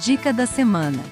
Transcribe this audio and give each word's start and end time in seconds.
Dica 0.00 0.32
da 0.32 0.46
semana. 0.46 1.02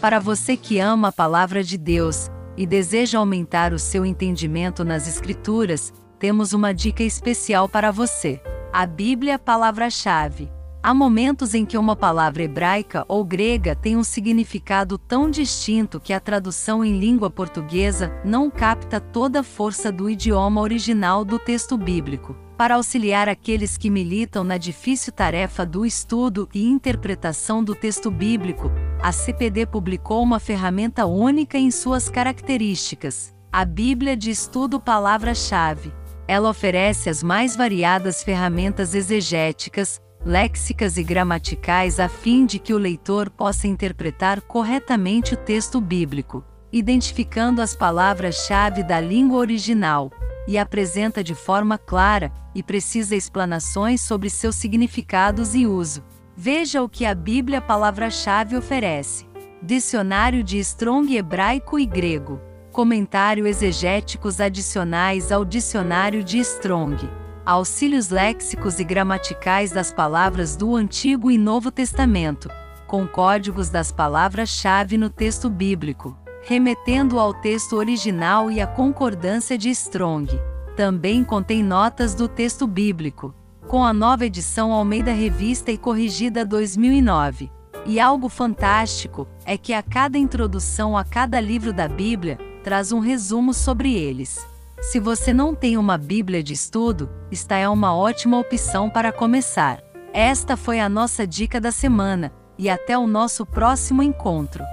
Para 0.00 0.20
você 0.20 0.56
que 0.56 0.78
ama 0.78 1.08
a 1.08 1.12
palavra 1.12 1.64
de 1.64 1.76
Deus 1.76 2.30
e 2.56 2.64
deseja 2.64 3.18
aumentar 3.18 3.72
o 3.72 3.80
seu 3.80 4.06
entendimento 4.06 4.84
nas 4.84 5.08
Escrituras, 5.08 5.92
temos 6.20 6.52
uma 6.52 6.72
dica 6.72 7.02
especial 7.02 7.68
para 7.68 7.90
você. 7.90 8.40
A 8.72 8.86
Bíblia 8.86 9.36
Palavra-Chave. 9.36 10.61
Há 10.84 10.92
momentos 10.92 11.54
em 11.54 11.64
que 11.64 11.78
uma 11.78 11.94
palavra 11.94 12.42
hebraica 12.42 13.04
ou 13.06 13.24
grega 13.24 13.76
tem 13.76 13.96
um 13.96 14.02
significado 14.02 14.98
tão 14.98 15.30
distinto 15.30 16.00
que 16.00 16.12
a 16.12 16.18
tradução 16.18 16.84
em 16.84 16.98
língua 16.98 17.30
portuguesa 17.30 18.12
não 18.24 18.50
capta 18.50 18.98
toda 18.98 19.40
a 19.40 19.44
força 19.44 19.92
do 19.92 20.10
idioma 20.10 20.60
original 20.60 21.24
do 21.24 21.38
texto 21.38 21.78
bíblico. 21.78 22.34
Para 22.58 22.74
auxiliar 22.74 23.28
aqueles 23.28 23.76
que 23.76 23.88
militam 23.88 24.42
na 24.42 24.58
difícil 24.58 25.12
tarefa 25.12 25.64
do 25.64 25.86
estudo 25.86 26.48
e 26.52 26.66
interpretação 26.66 27.62
do 27.62 27.76
texto 27.76 28.10
bíblico, 28.10 28.68
a 29.00 29.12
CPD 29.12 29.66
publicou 29.66 30.20
uma 30.20 30.40
ferramenta 30.40 31.06
única 31.06 31.56
em 31.56 31.70
suas 31.70 32.08
características: 32.08 33.32
a 33.52 33.64
Bíblia 33.64 34.16
de 34.16 34.32
Estudo 34.32 34.80
Palavra-Chave. 34.80 35.92
Ela 36.26 36.50
oferece 36.50 37.08
as 37.08 37.22
mais 37.22 37.54
variadas 37.54 38.22
ferramentas 38.22 38.96
exegéticas, 38.96 40.00
léxicas 40.24 40.96
e 40.96 41.02
gramaticais 41.02 41.98
a 41.98 42.08
fim 42.08 42.46
de 42.46 42.58
que 42.58 42.72
o 42.72 42.78
leitor 42.78 43.28
possa 43.28 43.66
interpretar 43.66 44.40
corretamente 44.40 45.34
o 45.34 45.36
texto 45.36 45.80
bíblico, 45.80 46.44
identificando 46.72 47.60
as 47.60 47.74
palavras-chave 47.74 48.82
da 48.84 49.00
língua 49.00 49.38
original, 49.38 50.10
e 50.46 50.58
apresenta 50.58 51.22
de 51.22 51.34
forma 51.34 51.78
clara 51.78 52.32
e 52.54 52.62
precisa 52.62 53.14
explanações 53.14 54.00
sobre 54.00 54.28
seus 54.28 54.56
significados 54.56 55.54
e 55.54 55.66
uso. 55.66 56.02
Veja 56.36 56.82
o 56.82 56.88
que 56.88 57.04
a 57.04 57.14
Bíblia 57.14 57.60
Palavra-Chave 57.60 58.56
oferece: 58.56 59.26
Dicionário 59.62 60.42
de 60.42 60.58
Strong 60.58 61.16
hebraico 61.16 61.78
e 61.78 61.86
grego, 61.86 62.40
comentário 62.72 63.46
exegéticos 63.46 64.40
adicionais 64.40 65.30
ao 65.30 65.44
Dicionário 65.44 66.24
de 66.24 66.38
Strong 66.38 67.21
auxílios 67.44 68.08
léxicos 68.08 68.78
e 68.78 68.84
gramaticais 68.84 69.72
das 69.72 69.92
palavras 69.92 70.56
do 70.56 70.76
Antigo 70.76 71.30
e 71.30 71.36
Novo 71.36 71.70
Testamento, 71.70 72.48
com 72.86 73.06
códigos 73.06 73.68
das 73.68 73.90
palavras-chave 73.90 74.96
no 74.96 75.10
texto 75.10 75.50
bíblico, 75.50 76.16
remetendo 76.42 77.18
ao 77.18 77.34
texto 77.34 77.76
original 77.76 78.50
e 78.50 78.60
à 78.60 78.66
concordância 78.66 79.58
de 79.58 79.70
Strong. 79.70 80.28
Também 80.76 81.24
contém 81.24 81.62
notas 81.62 82.14
do 82.14 82.28
texto 82.28 82.66
bíblico, 82.66 83.34
com 83.66 83.84
a 83.84 83.92
nova 83.92 84.26
edição 84.26 84.72
Almeida 84.72 85.12
Revista 85.12 85.70
e 85.70 85.78
Corrigida 85.78 86.44
2009. 86.44 87.50
E 87.84 87.98
algo 87.98 88.28
fantástico 88.28 89.26
é 89.44 89.58
que 89.58 89.72
a 89.72 89.82
cada 89.82 90.16
introdução 90.16 90.96
a 90.96 91.04
cada 91.04 91.40
livro 91.40 91.72
da 91.72 91.88
Bíblia 91.88 92.38
traz 92.62 92.92
um 92.92 93.00
resumo 93.00 93.52
sobre 93.52 93.94
eles. 93.94 94.51
Se 94.82 94.98
você 94.98 95.32
não 95.32 95.54
tem 95.54 95.76
uma 95.76 95.96
Bíblia 95.96 96.42
de 96.42 96.52
estudo, 96.52 97.08
esta 97.30 97.56
é 97.56 97.68
uma 97.68 97.94
ótima 97.94 98.36
opção 98.36 98.90
para 98.90 99.12
começar. 99.12 99.80
Esta 100.12 100.56
foi 100.56 100.80
a 100.80 100.88
nossa 100.88 101.24
dica 101.24 101.60
da 101.60 101.70
semana, 101.70 102.32
e 102.58 102.68
até 102.68 102.98
o 102.98 103.06
nosso 103.06 103.46
próximo 103.46 104.02
encontro. 104.02 104.64